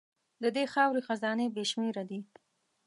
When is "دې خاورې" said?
0.55-1.01